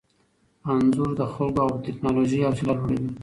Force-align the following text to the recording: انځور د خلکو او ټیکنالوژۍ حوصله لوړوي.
انځور 0.69 1.11
د 1.19 1.21
خلکو 1.33 1.59
او 1.65 1.71
ټیکنالوژۍ 1.85 2.39
حوصله 2.47 2.73
لوړوي. 2.77 3.09